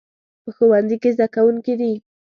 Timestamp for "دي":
1.79-1.93